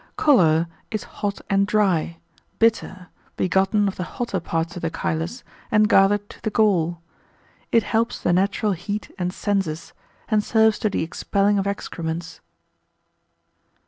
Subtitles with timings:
[0.17, 2.17] Choler, is hot and dry,
[2.57, 7.03] bitter, begotten of the hotter parts of the chylus, and gathered to the gall:
[7.71, 9.93] it helps the natural heat and senses,
[10.27, 12.39] and serves to the expelling of excrements.